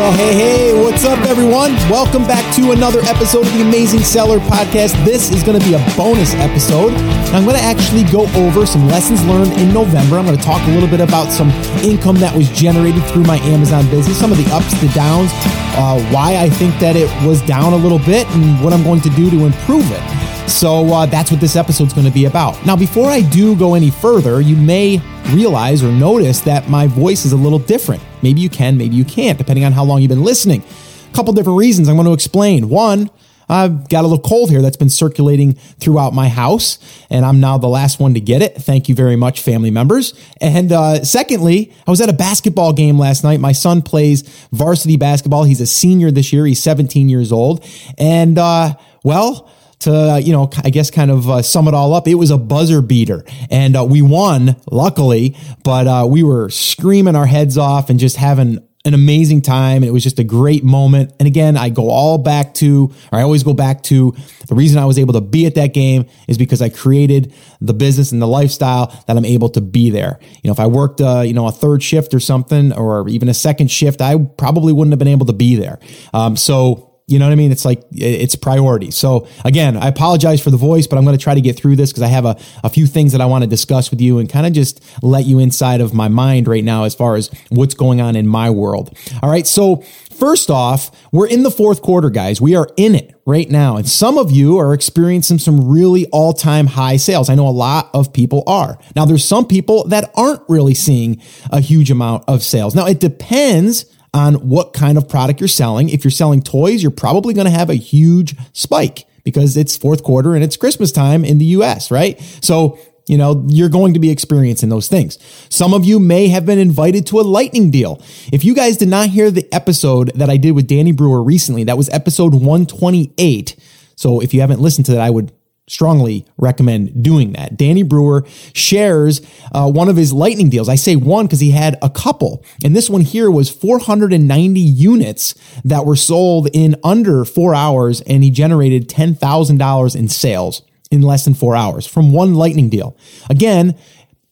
[0.00, 1.74] Well, hey, hey, what's up, everyone?
[1.90, 4.96] Welcome back to another episode of the Amazing Seller Podcast.
[5.04, 6.94] This is going to be a bonus episode.
[7.34, 10.16] I'm going to actually go over some lessons learned in November.
[10.16, 11.50] I'm going to talk a little bit about some
[11.84, 15.32] income that was generated through my Amazon business, some of the ups, the downs,
[15.76, 19.02] uh, why I think that it was down a little bit, and what I'm going
[19.02, 20.29] to do to improve it.
[20.50, 22.66] So uh, that's what this episode's going to be about.
[22.66, 27.24] Now, before I do go any further, you may realize or notice that my voice
[27.24, 28.02] is a little different.
[28.20, 30.62] Maybe you can, maybe you can't, depending on how long you've been listening.
[31.08, 32.68] A couple different reasons I'm going to explain.
[32.68, 33.10] One,
[33.48, 36.78] I've got a little cold here that's been circulating throughout my house,
[37.10, 38.56] and I'm now the last one to get it.
[38.56, 40.14] Thank you very much, family members.
[40.40, 43.40] And uh, secondly, I was at a basketball game last night.
[43.40, 44.22] My son plays
[44.52, 45.44] varsity basketball.
[45.44, 46.44] He's a senior this year.
[46.44, 47.64] He's 17 years old,
[47.96, 48.74] and uh,
[49.04, 52.30] well to you know i guess kind of uh, sum it all up it was
[52.30, 53.24] a buzzer beater.
[53.50, 58.16] And uh, we won luckily but uh, we were screaming our heads off and just
[58.16, 59.84] having an amazing time.
[59.84, 61.12] It was just a great moment.
[61.18, 64.14] And again i go all back to or i always go back to
[64.48, 67.74] the reason i was able to be at that game is because i created the
[67.74, 70.18] business and the lifestyle that i'm able to be there.
[70.42, 73.28] You know if i worked uh, you know a third shift or something or even
[73.28, 75.78] a second shift i probably wouldn't have been able to be there.
[76.12, 77.50] Um, so you know what I mean?
[77.50, 78.90] It's like it's priority.
[78.90, 81.76] So again, I apologize for the voice, but I'm going to try to get through
[81.76, 84.18] this because I have a, a few things that I want to discuss with you
[84.18, 87.30] and kind of just let you inside of my mind right now as far as
[87.48, 88.96] what's going on in my world.
[89.22, 89.46] All right.
[89.46, 89.82] So
[90.20, 92.40] first off, we're in the fourth quarter, guys.
[92.40, 93.76] We are in it right now.
[93.76, 97.28] And some of you are experiencing some really all time high sales.
[97.28, 98.78] I know a lot of people are.
[98.94, 102.74] Now, there's some people that aren't really seeing a huge amount of sales.
[102.74, 105.88] Now, it depends on what kind of product you're selling.
[105.88, 110.02] If you're selling toys, you're probably going to have a huge spike because it's fourth
[110.02, 112.20] quarter and it's Christmas time in the US, right?
[112.42, 112.78] So
[113.10, 115.18] you know, you're going to be experiencing those things.
[115.48, 118.00] Some of you may have been invited to a lightning deal.
[118.32, 121.64] If you guys did not hear the episode that I did with Danny Brewer recently,
[121.64, 123.56] that was episode 128.
[123.96, 125.32] So if you haven't listened to that, I would
[125.70, 127.56] strongly recommend doing that.
[127.56, 129.20] Danny Brewer shares
[129.52, 130.68] uh, one of his lightning deals.
[130.68, 135.34] I say one because he had a couple, and this one here was 490 units
[135.64, 141.24] that were sold in under four hours, and he generated $10,000 in sales in less
[141.24, 142.96] than four hours from one lightning deal.
[143.30, 143.78] Again,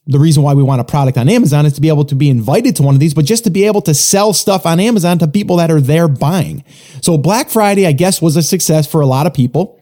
[0.09, 2.31] the reason why we want a product on Amazon is to be able to be
[2.31, 5.19] invited to one of these, but just to be able to sell stuff on Amazon
[5.19, 6.65] to people that are there buying.
[7.03, 9.78] So Black Friday, I guess, was a success for a lot of people.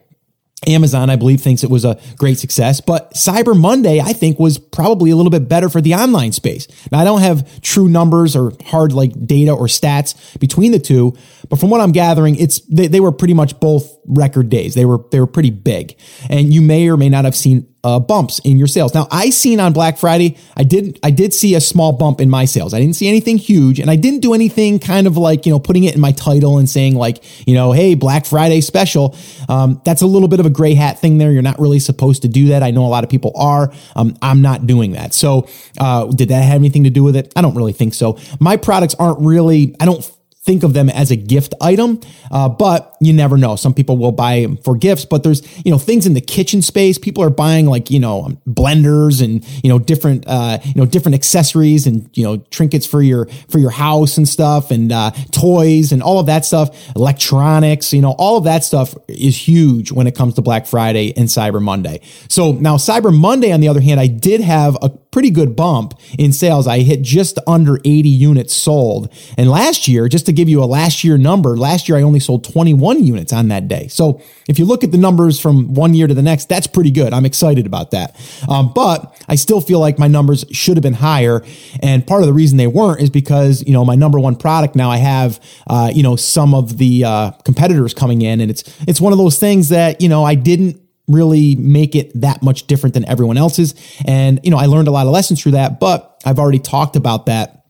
[0.65, 4.57] Amazon, I believe, thinks it was a great success, but Cyber Monday, I think, was
[4.57, 6.67] probably a little bit better for the online space.
[6.91, 11.15] Now, I don't have true numbers or hard like data or stats between the two,
[11.47, 14.73] but from what I'm gathering, it's they, they were pretty much both record days.
[14.73, 15.95] They were they were pretty big,
[16.27, 18.93] and you may or may not have seen uh, bumps in your sales.
[18.93, 22.29] Now, I seen on Black Friday, I did I did see a small bump in
[22.29, 22.73] my sales.
[22.73, 25.59] I didn't see anything huge, and I didn't do anything kind of like you know
[25.59, 29.15] putting it in my title and saying like you know hey Black Friday special.
[29.47, 31.31] Um, that's a little bit of a gray hat thing there.
[31.31, 32.61] You're not really supposed to do that.
[32.61, 33.71] I know a lot of people are.
[33.95, 35.13] Um, I'm not doing that.
[35.13, 35.47] So,
[35.79, 37.31] uh, did that have anything to do with it?
[37.37, 38.19] I don't really think so.
[38.41, 39.77] My products aren't really.
[39.79, 40.03] I don't
[40.47, 41.99] think of them as a gift item,
[42.31, 43.57] uh, but you never know.
[43.57, 46.61] Some people will buy them for gifts, but there's you know things in the kitchen
[46.61, 46.97] space.
[46.97, 51.15] People are buying like you know blenders and you know different uh, you know different
[51.15, 55.91] accessories and you know trinkets for your for your house and stuff and uh, toys
[55.91, 56.95] and all of that stuff.
[56.95, 61.13] Electronics, you know, all of that stuff is huge when it comes to Black Friday
[61.17, 61.99] and Cyber Monday.
[62.29, 65.95] So now Cyber Monday, on the other hand, I did have a pretty good bump
[66.19, 66.67] in sales.
[66.67, 70.65] I hit just under 80 units sold, and last year, just to give you a
[70.65, 73.87] last year number, last year I only sold 21 units on that day.
[73.87, 76.91] So if you look at the numbers from one year to the next, that's pretty
[76.91, 77.13] good.
[77.13, 78.15] I'm excited about that.
[78.47, 81.43] Um, but I still feel like my numbers should have been higher.
[81.81, 84.75] And part of the reason they weren't is because, you know, my number one product
[84.75, 88.63] now I have, uh, you know, some of the uh, competitors coming in and it's,
[88.87, 92.67] it's one of those things that, you know, I didn't really make it that much
[92.67, 93.73] different than everyone else's.
[94.05, 96.95] And, you know, I learned a lot of lessons through that, but I've already talked
[96.95, 97.65] about that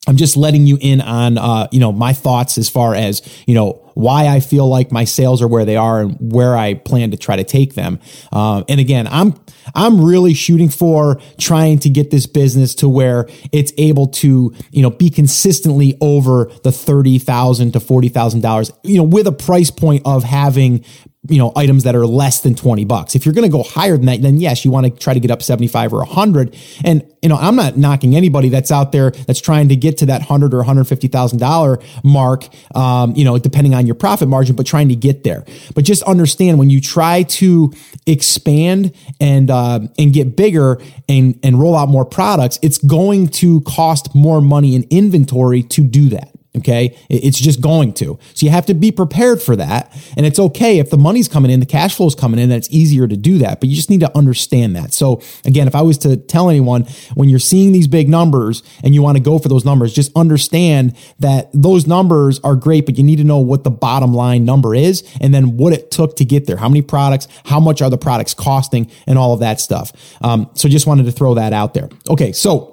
[0.06, 3.56] I'm just letting you in on, uh, you know, my thoughts as far as, you
[3.56, 7.12] know, why I feel like my sales are where they are and where I plan
[7.12, 8.00] to try to take them.
[8.32, 9.36] Uh, and again, I'm,
[9.76, 14.82] I'm really shooting for trying to get this business to where it's able to, you
[14.82, 20.24] know, be consistently over the 30,000 to $40,000, you know, with a price point of
[20.24, 20.84] having
[21.30, 23.16] you know items that are less than 20 bucks.
[23.16, 25.20] If you're going to go higher than that then yes you want to try to
[25.20, 29.12] get up 75 or 100 and you know i'm not knocking anybody that's out there
[29.12, 33.38] that's trying to get to that 100 or 150 thousand dollar mark um, you know
[33.38, 35.44] depending on your profit margin but trying to get there.
[35.76, 37.74] But just understand when you try to
[38.08, 43.62] expand and uh, and get bigger and and roll out more products it's going to
[43.62, 46.96] cost more money in inventory to do that Okay.
[47.10, 48.20] It's just going to.
[48.36, 49.92] So you have to be prepared for that.
[50.16, 52.70] And it's okay if the money's coming in, the cash flow is coming in, it's
[52.70, 53.60] easier to do that.
[53.60, 54.94] But you just need to understand that.
[54.94, 56.84] So again, if I was to tell anyone
[57.16, 60.16] when you're seeing these big numbers and you want to go for those numbers, just
[60.16, 64.46] understand that those numbers are great, but you need to know what the bottom line
[64.46, 66.58] number is and then what it took to get there.
[66.58, 69.92] How many products, how much are the products costing and all of that stuff.
[70.22, 71.90] Um, so just wanted to throw that out there.
[72.10, 72.32] Okay.
[72.32, 72.73] So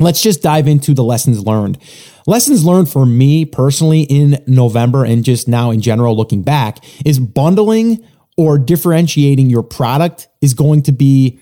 [0.00, 1.78] let's just dive into the lessons learned.
[2.26, 7.18] Lessons learned for me personally in November and just now in general looking back is
[7.18, 8.04] bundling
[8.36, 11.40] or differentiating your product is going to be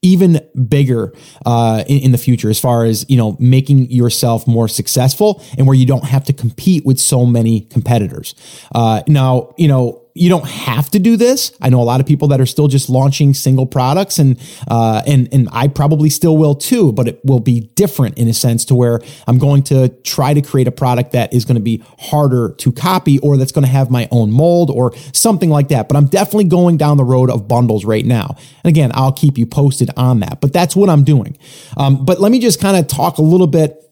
[0.00, 1.12] even bigger
[1.44, 5.66] uh, in, in, the future as far as you know making yourself more successful and
[5.66, 8.34] where you don't have to compete with so many competitors
[8.76, 11.52] uh, now you know you don't have to do this.
[11.60, 14.38] I know a lot of people that are still just launching single products, and
[14.68, 16.92] uh, and and I probably still will too.
[16.92, 20.42] But it will be different in a sense to where I'm going to try to
[20.42, 23.70] create a product that is going to be harder to copy, or that's going to
[23.70, 25.88] have my own mold, or something like that.
[25.88, 28.36] But I'm definitely going down the road of bundles right now.
[28.64, 30.40] And again, I'll keep you posted on that.
[30.40, 31.38] But that's what I'm doing.
[31.76, 33.84] Um, but let me just kind of talk a little bit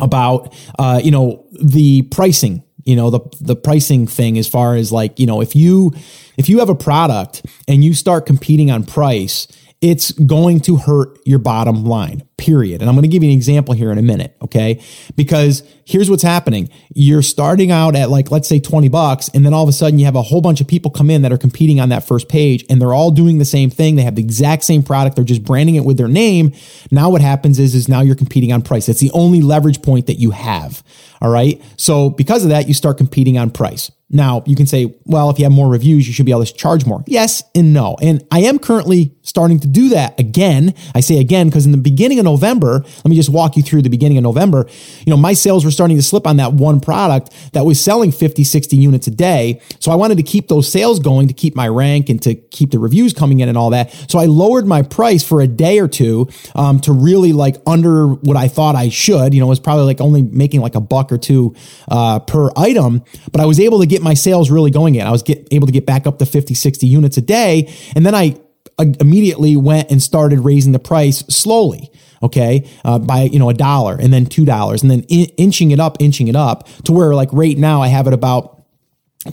[0.00, 4.92] about uh, you know the pricing you know the the pricing thing as far as
[4.92, 5.92] like you know if you
[6.36, 9.46] if you have a product and you start competing on price
[9.80, 12.82] it's going to hurt your bottom line period.
[12.82, 14.36] And I'm going to give you an example here in a minute.
[14.42, 14.82] Okay.
[15.16, 16.68] Because here's what's happening.
[16.94, 19.30] You're starting out at like, let's say 20 bucks.
[19.32, 21.22] And then all of a sudden you have a whole bunch of people come in
[21.22, 23.96] that are competing on that first page and they're all doing the same thing.
[23.96, 25.16] They have the exact same product.
[25.16, 26.52] They're just branding it with their name.
[26.90, 28.90] Now what happens is, is now you're competing on price.
[28.90, 30.82] It's the only leverage point that you have.
[31.22, 31.62] All right.
[31.78, 33.90] So because of that, you start competing on price.
[34.10, 36.54] Now, you can say, well, if you have more reviews, you should be able to
[36.54, 37.02] charge more.
[37.06, 37.96] Yes and no.
[38.00, 40.74] And I am currently starting to do that again.
[40.94, 43.82] I say again because in the beginning of November, let me just walk you through
[43.82, 44.66] the beginning of November.
[45.06, 48.10] You know, my sales were starting to slip on that one product that was selling
[48.10, 49.60] 50, 60 units a day.
[49.78, 52.72] So I wanted to keep those sales going to keep my rank and to keep
[52.72, 53.92] the reviews coming in and all that.
[54.10, 58.08] So I lowered my price for a day or two um, to really like under
[58.08, 59.32] what I thought I should.
[59.32, 61.54] You know, it was probably like only making like a buck or two
[61.88, 65.06] uh, per item, but I was able to get my sales really going in.
[65.06, 67.72] I was get, able to get back up to 50, 60 units a day.
[67.94, 68.36] And then I
[68.78, 71.90] immediately went and started raising the price slowly
[72.22, 75.70] okay uh, by you know a dollar and then two dollars and then in- inching
[75.70, 78.62] it up inching it up to where like right now i have it about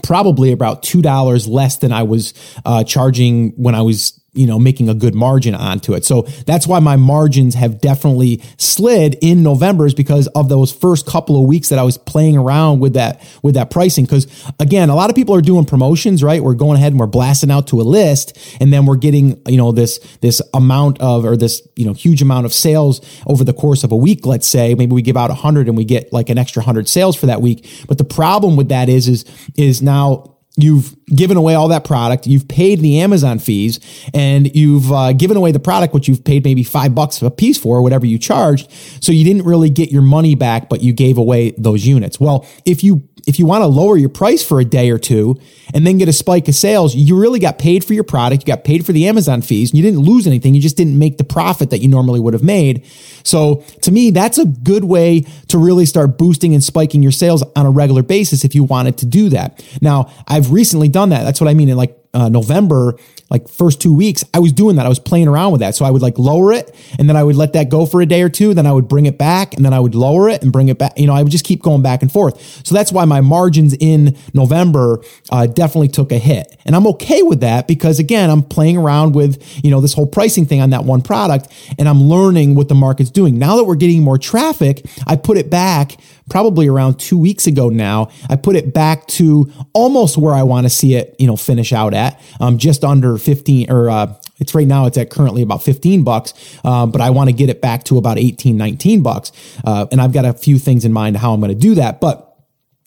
[0.02, 2.34] probably about two dollars less than i was
[2.64, 6.06] uh, charging when i was you know, making a good margin onto it.
[6.06, 11.06] So that's why my margins have definitely slid in November is because of those first
[11.06, 14.06] couple of weeks that I was playing around with that, with that pricing.
[14.06, 14.26] Cause
[14.58, 16.42] again, a lot of people are doing promotions, right?
[16.42, 19.58] We're going ahead and we're blasting out to a list and then we're getting, you
[19.58, 23.52] know, this, this amount of, or this, you know, huge amount of sales over the
[23.52, 24.24] course of a week.
[24.24, 26.88] Let's say maybe we give out a hundred and we get like an extra hundred
[26.88, 27.68] sales for that week.
[27.86, 29.26] But the problem with that is, is,
[29.58, 33.80] is now you've given away all that product, you've paid the Amazon fees,
[34.12, 37.58] and you've uh, given away the product, which you've paid maybe five bucks a piece
[37.58, 38.70] for, whatever you charged.
[39.02, 42.20] So you didn't really get your money back, but you gave away those units.
[42.20, 45.38] Well, if you if you want to lower your price for a day or two
[45.74, 48.42] and then get a spike of sales, you really got paid for your product.
[48.42, 49.70] You got paid for the Amazon fees.
[49.70, 50.54] And you didn't lose anything.
[50.54, 52.86] You just didn't make the profit that you normally would have made.
[53.24, 57.42] So to me, that's a good way to really start boosting and spiking your sales
[57.54, 59.64] on a regular basis if you wanted to do that.
[59.80, 60.12] Now,
[60.42, 61.22] I've recently done that.
[61.24, 61.68] That's what I mean.
[61.68, 62.96] In like uh, November,
[63.30, 64.84] like first two weeks, I was doing that.
[64.84, 65.74] I was playing around with that.
[65.74, 68.06] So I would like lower it and then I would let that go for a
[68.06, 68.52] day or two.
[68.52, 70.78] Then I would bring it back and then I would lower it and bring it
[70.78, 70.98] back.
[70.98, 72.66] You know, I would just keep going back and forth.
[72.66, 76.54] So that's why my margins in November uh, definitely took a hit.
[76.66, 80.06] And I'm okay with that because again, I'm playing around with, you know, this whole
[80.06, 83.38] pricing thing on that one product and I'm learning what the market's doing.
[83.38, 85.96] Now that we're getting more traffic, I put it back
[86.32, 88.08] probably around two weeks ago now.
[88.30, 91.74] I put it back to almost where I want to see it, you know, finish
[91.74, 95.62] out at, um, just under 15 or, uh, it's right now it's at currently about
[95.62, 96.34] 15 bucks
[96.64, 99.30] uh, but i want to get it back to about 18 19 bucks
[99.64, 102.00] uh, and i've got a few things in mind how i'm going to do that
[102.00, 102.32] but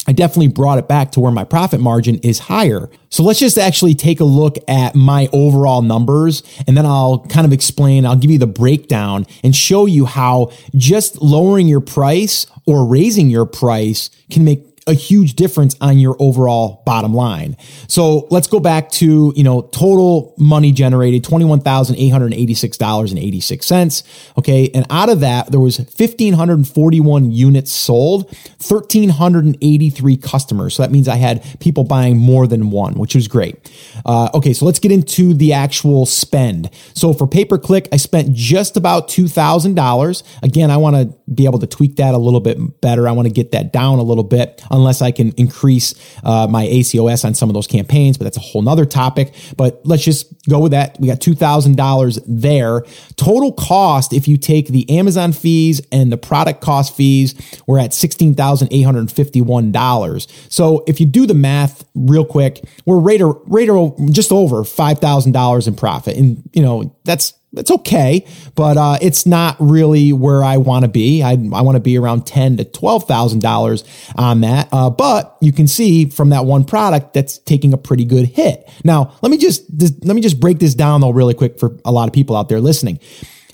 [0.08, 2.90] I definitely brought it back to where my profit margin is higher.
[3.10, 7.46] So let's just actually take a look at my overall numbers and then I'll kind
[7.46, 12.46] of explain, I'll give you the breakdown and show you how just lowering your price
[12.66, 17.58] or raising your price can make a huge difference on your overall bottom line.
[17.88, 24.04] So let's go back to, you know, total money generated, $21,886.86.
[24.38, 24.70] Okay.
[24.76, 28.26] And out of that, there was 1,541 units sold,
[28.68, 30.76] 1,383 customers.
[30.76, 33.72] So that means I had people buying more than one, which was great.
[34.06, 34.54] Uh, okay.
[34.54, 36.70] So let's get into the actual spend.
[36.94, 40.24] So for pay per click, I spent just about $2,000.
[40.44, 43.08] Again, I want to be able to tweak that a little bit better.
[43.08, 46.66] I want to get that down a little bit unless I can increase uh, my
[46.66, 49.34] ACOS on some of those campaigns, but that's a whole nother topic.
[49.58, 50.98] But let's just go with that.
[51.00, 52.86] We got $2,000 there.
[53.16, 57.34] Total cost, if you take the Amazon fees and the product cost fees,
[57.68, 60.52] we're at $16,851.
[60.52, 63.66] So if you do the math real quick, we're right, right
[64.12, 66.18] just over $5,000 in profit.
[66.18, 70.90] And, you know, that's it's okay, but uh, it's not really where I want to
[70.90, 71.24] be.
[71.24, 73.84] I, I want to be around ten to twelve thousand dollars
[74.16, 74.70] on that.
[74.72, 78.70] Uh, but you can see from that one product that's taking a pretty good hit.
[78.84, 79.64] Now, let me just
[80.06, 82.50] let me just break this down though really quick for a lot of people out
[82.50, 83.00] there listening.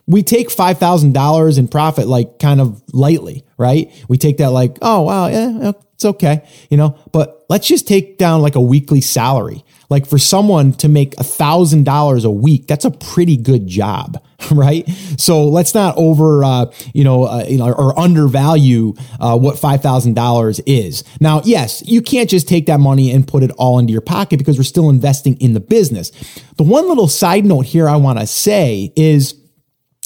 [0.08, 3.92] We take five thousand dollars in profit like kind of lightly, right?
[4.10, 6.98] We take that like, oh wow, yeah, it's okay, you know.
[7.12, 11.24] But let's just take down like a weekly salary like for someone to make a
[11.24, 14.90] thousand dollars a week, that's a pretty good job, right?
[15.18, 19.84] So let's not over, uh, you know, uh, you know, or undervalue uh, what five
[19.84, 21.04] thousand dollars is.
[21.20, 24.38] Now, yes, you can't just take that money and put it all into your pocket
[24.38, 26.12] because we're still investing in the business.
[26.56, 29.36] The one little side note here I want to say is.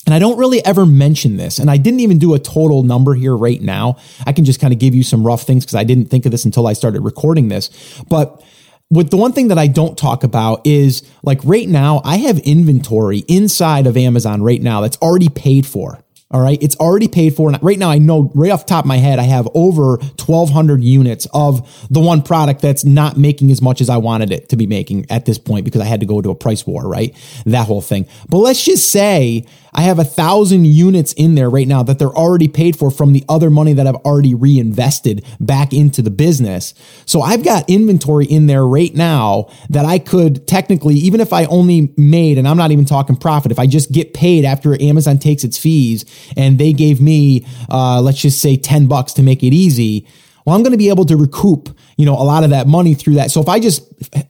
[0.08, 3.16] And I don't really ever mention this, and I didn't even do a total number
[3.16, 3.98] here right now.
[4.28, 6.32] I can just kind of give you some rough things because I didn't think of
[6.32, 7.72] this until I started recording this.
[8.08, 8.44] But
[8.90, 12.38] what the one thing that I don't talk about is like right now, I have
[12.40, 16.00] inventory inside of Amazon right now that's already paid for.
[16.32, 16.62] All right.
[16.62, 17.50] It's already paid for.
[17.50, 19.98] And right now, I know right off the top of my head, I have over
[19.98, 24.50] 1,200 units of the one product that's not making as much as I wanted it
[24.50, 26.88] to be making at this point because I had to go to a price war,
[26.88, 27.16] right?
[27.46, 28.08] That whole thing.
[28.28, 32.08] But let's just say I have a thousand units in there right now that they're
[32.08, 36.74] already paid for from the other money that I've already reinvested back into the business.
[37.06, 41.44] So I've got inventory in there right now that I could technically, even if I
[41.46, 45.20] only made, and I'm not even talking profit, if I just get paid after Amazon
[45.20, 46.06] takes its fees
[46.38, 50.08] and they gave me, uh, let's just say 10 bucks to make it easy
[50.46, 52.94] well, I'm going to be able to recoup, you know, a lot of that money
[52.94, 53.32] through that.
[53.32, 53.84] So if I just,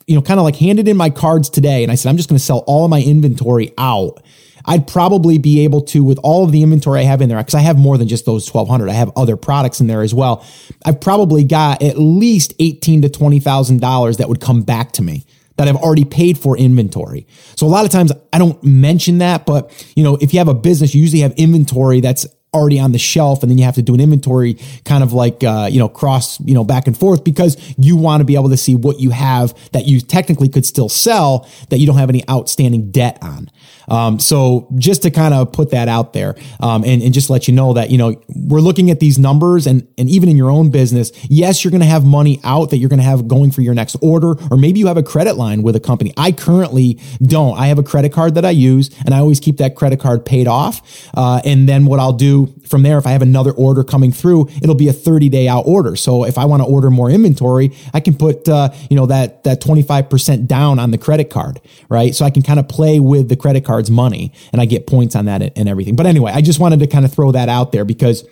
[0.08, 2.30] you know, kind of like handed in my cards today and I said, I'm just
[2.30, 4.22] going to sell all of my inventory out
[4.66, 7.54] I'd probably be able to, with all of the inventory I have in there, because
[7.54, 8.90] I have more than just those 1200.
[8.90, 10.46] I have other products in there as well.
[10.86, 15.04] I've probably got at least eighteen to twenty thousand dollars that would come back to
[15.04, 15.26] me
[15.58, 17.28] that I've already paid for inventory.
[17.56, 20.50] So a lot of times I don't mention that, but you know, if you have
[20.50, 23.76] a business, you usually have inventory that's already on the shelf and then you have
[23.76, 26.98] to do an inventory kind of like uh, you know cross you know back and
[26.98, 30.50] forth because you want to be able to see what you have that you technically
[30.50, 33.50] could still sell that you don't have any outstanding debt on
[33.88, 37.48] um, so just to kind of put that out there um, and, and just let
[37.48, 40.50] you know that, you know, we're looking at these numbers and, and even in your
[40.50, 43.52] own business, yes, you're going to have money out that you're going to have going
[43.52, 46.14] for your next order, or maybe you have a credit line with a company.
[46.18, 47.58] I currently don't.
[47.58, 50.26] I have a credit card that I use and I always keep that credit card
[50.26, 51.10] paid off.
[51.14, 54.48] Uh, and then what I'll do from there, if I have another order coming through,
[54.62, 55.96] it'll be a 30 day out order.
[55.96, 59.44] So if I want to order more inventory, I can put, uh, you know, that,
[59.44, 61.60] that 25% down on the credit card,
[61.90, 62.14] right?
[62.16, 65.16] So I can kind of play with the credit card's money and I get points
[65.16, 65.96] on that and everything.
[65.96, 68.26] But anyway, I just wanted to kind of throw that out there because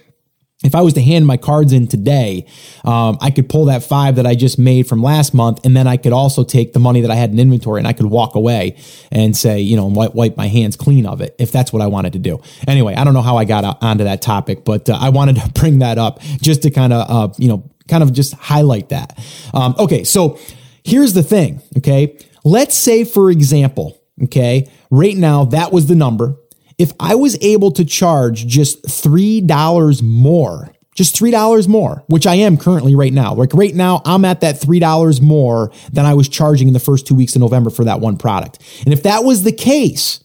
[0.64, 2.46] if I was to hand my cards in today,
[2.86, 5.88] um, I could pull that five that I just made from last month, and then
[5.88, 8.36] I could also take the money that I had in inventory and I could walk
[8.36, 8.78] away
[9.12, 11.88] and say, you know, wipe, wipe my hands clean of it if that's what I
[11.88, 12.42] wanted to do.
[12.68, 15.50] Anyway, I don't know how I got onto that topic, but uh, I wanted to
[15.54, 19.18] bring that up just to kind of, uh, you know, kind of just highlight that.
[19.54, 20.40] Um, okay, so
[20.84, 21.62] here's the thing.
[21.78, 26.38] Okay, let's say for example, okay, right now that was the number
[26.78, 32.58] if I was able to charge just $3 more, just $3 more, which I am
[32.58, 33.34] currently right now.
[33.34, 37.08] Like right now, I'm at that $3 more than I was charging in the first
[37.08, 38.60] two weeks of November for that one product.
[38.86, 40.20] And if that was the case,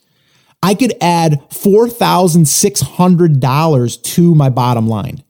[0.62, 5.22] I could add $4,600 to my bottom line.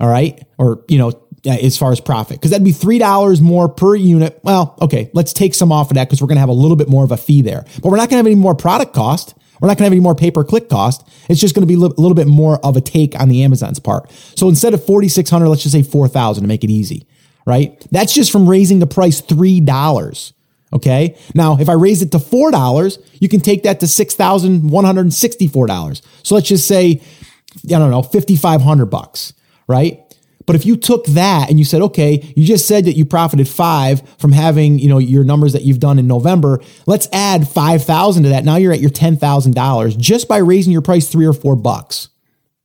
[0.00, 0.44] All right.
[0.58, 1.12] Or, you know,
[1.44, 4.38] uh, as far as profit, because that'd be $3 more per unit.
[4.44, 6.76] Well, okay, let's take some off of that because we're going to have a little
[6.76, 8.94] bit more of a fee there, but we're not going to have any more product
[8.94, 9.34] cost.
[9.62, 11.08] We're not going to have any more pay per click cost.
[11.28, 13.78] It's just going to be a little bit more of a take on the Amazon's
[13.78, 14.10] part.
[14.34, 17.06] So instead of 4,600, let's just say 4,000 to make it easy,
[17.46, 17.80] right?
[17.92, 20.32] That's just from raising the price $3.
[20.72, 21.16] Okay.
[21.34, 26.02] Now, if I raise it to $4, you can take that to $6,164.
[26.24, 27.00] So let's just say,
[27.64, 29.32] I don't know, 5,500 bucks,
[29.68, 30.11] right?
[30.46, 33.48] But if you took that and you said, okay, you just said that you profited
[33.48, 36.60] five from having, you know, your numbers that you've done in November.
[36.86, 38.44] Let's add 5,000 to that.
[38.44, 42.08] Now you're at your $10,000 just by raising your price three or four bucks.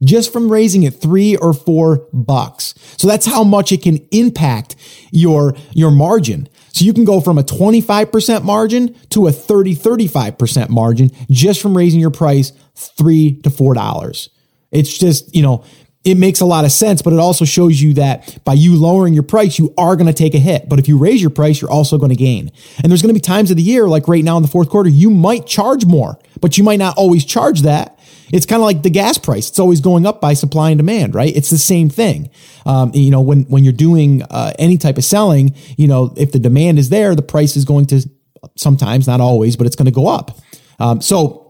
[0.04, 2.76] Just from raising it three or four bucks.
[2.98, 4.76] So that's how much it can impact
[5.12, 6.50] your, your margin.
[6.72, 11.76] So you can go from a 25% margin to a 30, 35% margin just from
[11.76, 14.30] raising your price three to four dollars.
[14.72, 15.64] It's just, you know,
[16.08, 19.14] it makes a lot of sense, but it also shows you that by you lowering
[19.14, 20.70] your price, you are going to take a hit.
[20.70, 22.50] But if you raise your price, you're also going to gain.
[22.82, 24.70] And there's going to be times of the year, like right now in the fourth
[24.70, 28.00] quarter, you might charge more, but you might not always charge that.
[28.32, 29.50] It's kind of like the gas price.
[29.50, 31.36] It's always going up by supply and demand, right?
[31.36, 32.30] It's the same thing.
[32.66, 36.32] Um, you know, when, when you're doing uh, any type of selling, you know, if
[36.32, 38.10] the demand is there, the price is going to
[38.56, 40.40] sometimes, not always, but it's going to go up.
[40.80, 41.47] Um, so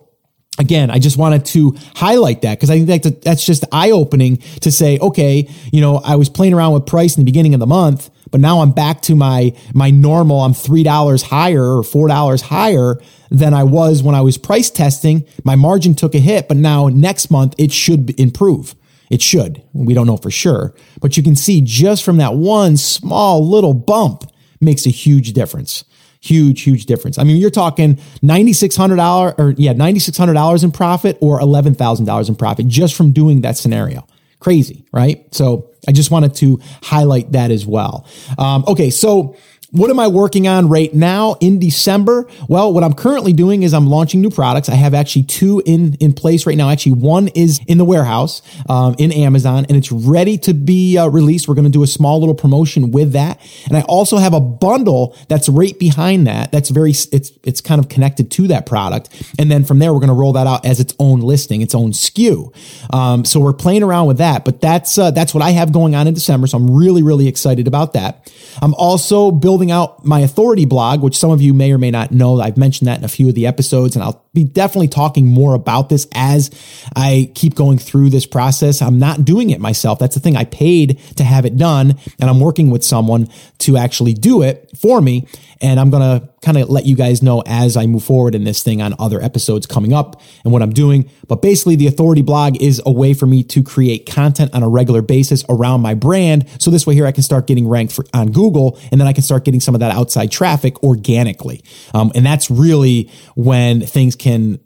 [0.58, 4.38] again, I just wanted to highlight that because I think that that's just eye opening
[4.62, 7.60] to say, okay, you know, I was playing around with price in the beginning of
[7.60, 10.42] the month, but now I'm back to my my normal.
[10.42, 14.70] I'm three dollars higher or four dollars higher than I was when I was price
[14.70, 15.26] testing.
[15.44, 18.76] My margin took a hit, but now next month it should improve.
[19.10, 19.64] It should.
[19.74, 23.74] We don't know for sure, but you can see just from that one small little
[23.74, 24.30] bump
[24.60, 25.86] makes a huge difference
[26.22, 27.18] huge, huge difference.
[27.18, 32.96] I mean, you're talking $9,600 or yeah, $9,600 in profit or $11,000 in profit just
[32.96, 34.08] from doing that scenario.
[34.40, 35.26] Crazy, right?
[35.34, 38.06] So I just wanted to highlight that as well.
[38.38, 38.92] Um, okay.
[38.92, 39.36] So
[39.78, 42.28] what am I working on right now in December?
[42.48, 44.70] Well, what I'm currently doing is I'm launching new products.
[44.70, 46.70] I have actually two in, in place right now.
[46.70, 51.08] Actually, one is in the warehouse um, in Amazon and it's ready to be uh,
[51.08, 51.48] released.
[51.48, 53.40] We're going to do a small little promotion with that.
[53.68, 56.52] And I also have a bundle that's right behind that.
[56.52, 59.10] That's very, it's, it's kind of connected to that product.
[59.38, 61.76] And then from there, we're going to roll that out as its own listing, its
[61.76, 62.54] own SKU.
[62.94, 65.94] Um, so we're playing around with that, but that's, uh, that's what I have going
[65.94, 66.48] on in December.
[66.48, 68.32] So I'm really, really excited about that.
[68.62, 72.12] I'm also building out my authority blog, which some of you may or may not
[72.12, 72.40] know.
[72.40, 75.56] I've mentioned that in a few of the episodes, and I'll be definitely talking more
[75.56, 76.52] about this as
[76.96, 78.82] I keep going through this process.
[78.82, 80.00] I'm not doing it myself.
[80.00, 80.36] That's the thing.
[80.36, 84.72] I paid to have it done, and I'm working with someone to actually do it
[84.78, 85.28] for me.
[85.60, 88.44] And I'm going to kind of let you guys know as I move forward in
[88.44, 91.10] this thing on other episodes coming up and what I'm doing.
[91.28, 94.70] But basically, the authority blog is a way for me to create content on a
[94.70, 96.48] regular basis around my brand.
[96.60, 99.14] So this way here, I can start getting ranked for, on Google and then I
[99.14, 101.64] can start getting some of that outside traffic organically.
[101.94, 104.60] Um, and that's really when things can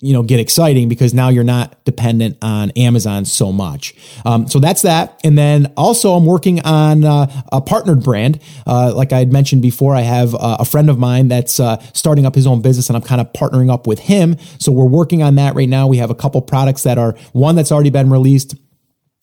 [0.00, 3.96] you know get exciting because now you're not dependent on Amazon so much.
[4.24, 5.20] Um, so that's that.
[5.24, 8.40] And then also I'm working on uh, a partnered brand.
[8.64, 11.82] Uh, like I had mentioned before, I have uh, a friend of mine that's uh,
[11.94, 14.36] starting up his own business, and I'm kind of partnering up with him.
[14.60, 15.88] So we're working on that right now.
[15.88, 18.54] We have a couple products that are one that's already been released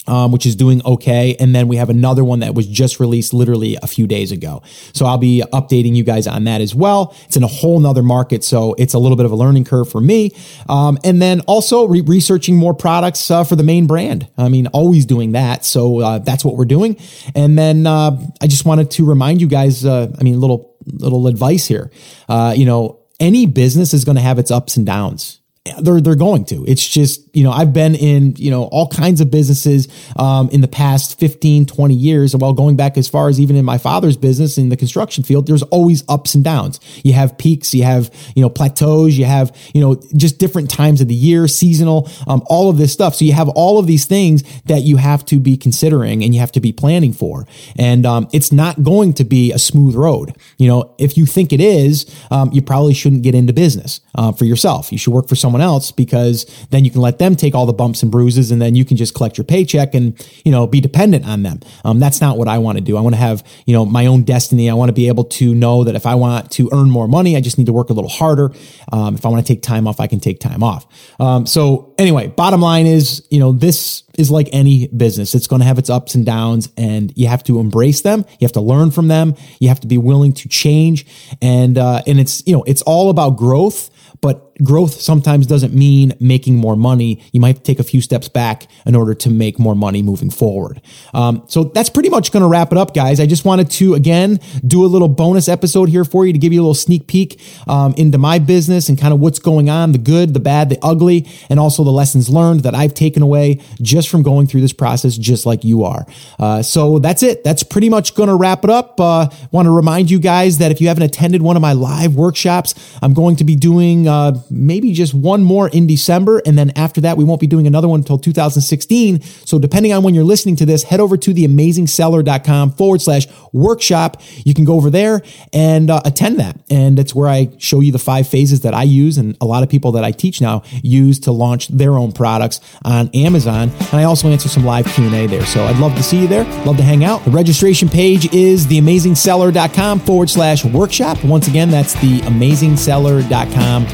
[0.08, 1.36] um, which is doing okay.
[1.40, 4.62] And then we have another one that was just released literally a few days ago.
[4.94, 7.16] So I'll be updating you guys on that as well.
[7.26, 8.44] It's in a whole nother market.
[8.44, 10.32] So it's a little bit of a learning curve for me.
[10.70, 14.28] Um, and then also re- researching more products uh, for the main brand.
[14.38, 15.66] I mean, always doing that.
[15.66, 16.98] So uh, that's what we're doing.
[17.34, 21.28] And then uh, I just wanted to remind you guys, uh, I mean, little, little
[21.28, 21.92] advice here.
[22.30, 25.40] Uh, you know, any business is going to have its ups and downs
[25.82, 26.64] they're they're going to.
[26.68, 30.62] It's just, you know, I've been in, you know, all kinds of businesses um, in
[30.62, 32.36] the past 15, 20 years.
[32.36, 35.46] Well, going back as far as even in my father's business in the construction field,
[35.46, 36.80] there's always ups and downs.
[37.04, 41.02] You have peaks, you have, you know, plateaus, you have, you know, just different times
[41.02, 43.16] of the year, seasonal, um, all of this stuff.
[43.16, 46.40] So you have all of these things that you have to be considering and you
[46.40, 47.46] have to be planning for.
[47.78, 50.38] And um, it's not going to be a smooth road.
[50.58, 54.32] You know, if you think it is, um, you probably shouldn't get into business uh,
[54.32, 54.94] for yourself.
[54.94, 57.74] You should work for someone else because then you can let them take all the
[57.74, 60.14] bumps and bruises and then you can just collect your paycheck and,
[60.46, 61.62] you know, be dependent on them.
[61.84, 62.98] Um, that's not what I want to do.
[62.98, 64.70] I want to have, you know, my own destiny.
[64.70, 67.36] I want to be able to know that if I want to earn more money,
[67.36, 68.52] I just need to work a little harder.
[68.92, 70.86] Um, if I want to take time off, I can take time off.
[71.20, 75.34] Um, so anyway, bottom line is, you know, this is like any business.
[75.34, 78.26] It's going to have its ups and downs and you have to embrace them.
[78.40, 79.36] You have to learn from them.
[79.60, 81.06] You have to be willing to change.
[81.42, 83.90] And, uh, and it's, you know, it's all about growth
[84.22, 87.22] but growth sometimes doesn't mean making more money.
[87.32, 90.82] You might take a few steps back in order to make more money moving forward.
[91.14, 93.20] Um, so that's pretty much going to wrap it up, guys.
[93.20, 96.54] I just wanted to, again, do a little bonus episode here for you to give
[96.54, 99.92] you a little sneak peek um, into my business and kind of what's going on
[99.92, 103.62] the good, the bad, the ugly, and also the lessons learned that I've taken away
[103.82, 106.06] just from going through this process, just like you are.
[106.40, 107.44] Uh, so that's it.
[107.44, 109.00] That's pretty much going to wrap it up.
[109.00, 112.16] Uh, Want to remind you guys that if you haven't attended one of my live
[112.16, 116.42] workshops, I'm going to be doing uh, maybe just one more in December.
[116.46, 119.22] And then after that, we won't be doing another one until 2016.
[119.22, 124.22] So depending on when you're listening to this, head over to theamazingseller.com forward slash workshop.
[124.44, 125.22] You can go over there
[125.54, 126.60] and uh, attend that.
[126.70, 129.64] And it's where I show you the five phases that I use and a lot
[129.64, 133.70] of people that I teach now use to launch their own products on Amazon.
[133.70, 135.46] And I also answer some live Q&A there.
[135.46, 136.44] So I'd love to see you there.
[136.66, 137.24] Love to hang out.
[137.26, 141.24] The registration page is theamazingseller.com forward slash workshop.
[141.24, 143.86] Once again, that's theamazingseller.com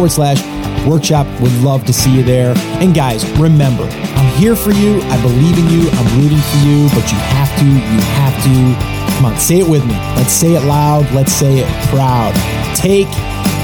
[0.00, 1.26] forward slash workshop.
[1.42, 2.54] Would love to see you there.
[2.80, 4.98] And guys, remember, I'm here for you.
[5.02, 5.90] I believe in you.
[5.90, 9.16] I'm rooting for you, but you have to, you have to.
[9.16, 9.92] Come on, say it with me.
[10.16, 11.10] Let's say it loud.
[11.12, 12.34] Let's say it proud.
[12.74, 13.08] Take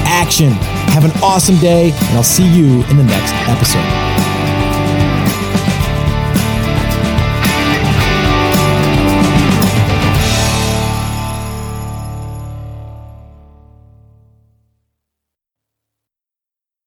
[0.05, 0.51] action.
[0.93, 4.26] Have an awesome day, and I'll see you in the next episode.